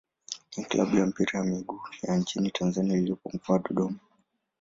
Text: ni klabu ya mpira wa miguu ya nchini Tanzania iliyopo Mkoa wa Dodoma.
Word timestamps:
ni 0.57 0.63
klabu 0.65 0.95
ya 0.97 1.05
mpira 1.05 1.39
wa 1.39 1.45
miguu 1.45 1.79
ya 2.01 2.15
nchini 2.17 2.51
Tanzania 2.51 2.97
iliyopo 2.97 3.29
Mkoa 3.33 3.53
wa 3.53 3.59
Dodoma. 3.59 3.99